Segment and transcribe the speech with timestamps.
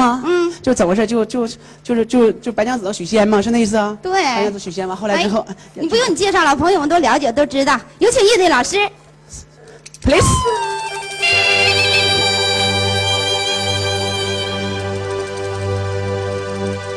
[0.00, 1.06] 啊，嗯，就怎么回事？
[1.06, 1.46] 就就
[1.82, 3.96] 就是就就白娘子许仙嘛，是那意思啊？
[4.02, 7.78] 对白娘子许仙嘛，后来之后，哎你不用你介绍了，朋友们都了解都知道。
[7.98, 8.78] 有请乐队老师。
[10.02, 10.24] please。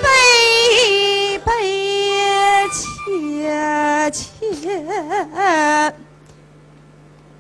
[0.02, 0.08] 悲
[1.40, 1.52] 悲
[2.72, 5.94] 切切，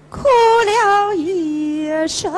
[0.09, 0.27] 哭
[0.65, 2.31] 了一声。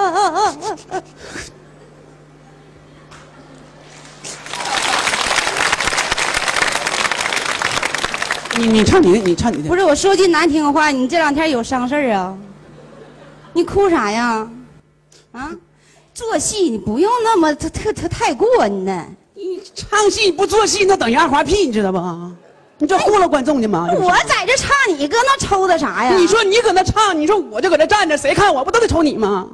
[8.58, 9.68] 你你唱你的，你唱你的。
[9.68, 12.36] 不是我说句难听的话，你这两天有伤事儿啊？
[13.54, 14.50] 你哭啥呀？
[15.32, 15.52] 啊，
[16.14, 19.06] 做戏你不用那么特特特太过你呢。
[19.34, 22.00] 你唱戏不做戏，那等于二花屁，你知道不？
[22.78, 23.90] 你这糊弄观众的吗？
[23.94, 26.16] 我在这唱，你搁那抽的啥呀？
[26.16, 29.48] 你说你搁那唱，你说我就搁那站着，谁看我不都得瞅你吗？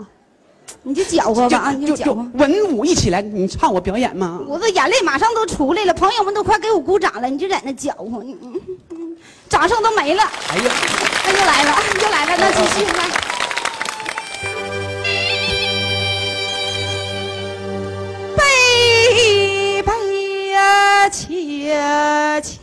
[0.84, 2.26] 你就搅和吧啊，你就就搅和。
[2.34, 4.40] 文武一起来，你唱我表演吗？
[4.48, 8.36] 我的眼泪马上都出来了，朋友们都快给我鼓掌了，你就在那搅和，你
[9.52, 10.24] 掌声都没了。
[10.24, 10.72] 哎呀，
[11.26, 13.00] 那又来了，又来了，那继续来。
[18.38, 19.92] 悲悲
[20.52, 21.76] 呀，切
[22.42, 22.60] 切，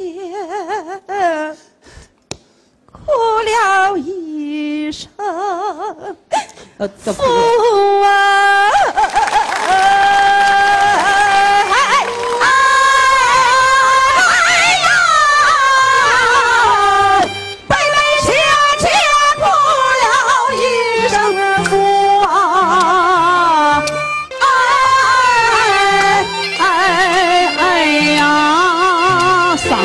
[2.90, 2.96] 哭
[3.44, 5.10] 了一声，
[6.78, 7.12] 呃，这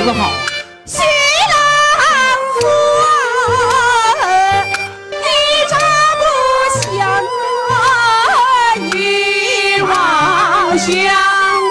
[0.03, 0.31] 子好。
[0.85, 1.55] 新郎
[2.53, 2.55] 夫，
[5.11, 5.25] 你
[5.69, 5.73] 这
[6.19, 6.21] 不
[6.81, 6.91] 想
[7.69, 7.73] 啊？
[8.75, 9.91] 你妄
[10.77, 10.91] 想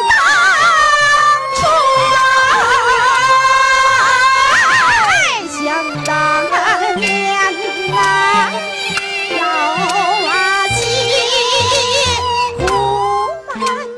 [0.09, 0.19] 当
[1.59, 1.61] 初
[2.15, 2.17] 啊，
[5.51, 5.61] 想
[6.05, 6.11] 当
[6.97, 7.05] 年
[7.95, 7.97] 啊，
[9.37, 9.41] 要
[10.27, 10.31] 啊
[10.69, 10.79] 西
[12.59, 12.61] 湖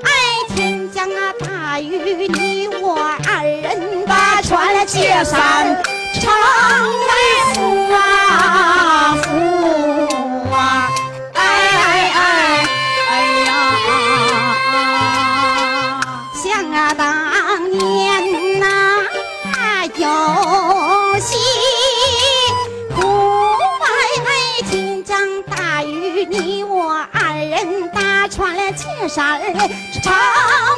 [0.03, 0.07] 爱
[0.55, 0.59] 天
[0.91, 2.99] 将啊大雨，你我
[3.29, 4.04] 二人
[4.47, 5.83] 穿了这衫
[6.21, 6.31] 常，长
[7.09, 9.29] 外啊，裤
[10.53, 10.55] 啊，
[11.33, 12.19] 哎哎哎，
[13.09, 13.13] 哎
[13.47, 13.49] 呀！
[16.35, 16.45] 想，
[16.95, 17.01] 当
[17.71, 17.81] 年
[18.61, 18.65] 呐，
[19.97, 20.03] 有
[21.21, 21.27] 戏
[22.99, 23.01] 屋
[23.81, 23.83] 外
[24.71, 29.41] 倾江大雨，你我二人打穿了这衫
[30.03, 30.74] 常，长。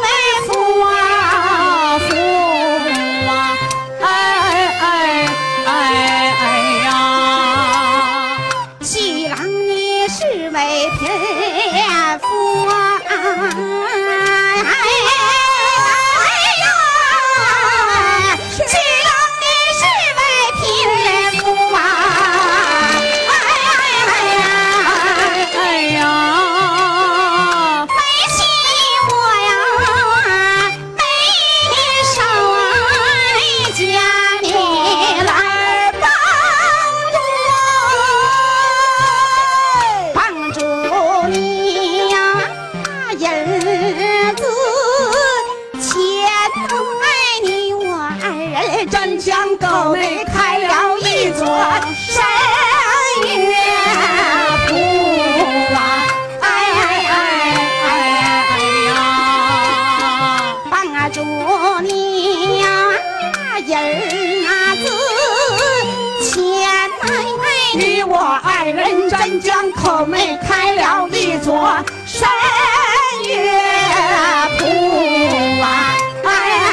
[68.66, 72.28] 我二人真将口妹开了一座山
[73.24, 73.52] 月
[74.58, 74.64] 铺
[75.62, 75.94] 啊！
[76.24, 76.65] 哎哎哎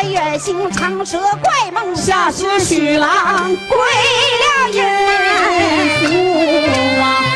[0.00, 3.76] 心出来月行长蛇怪梦下是许郎归
[4.40, 4.80] 了人
[6.00, 7.29] 妇啊！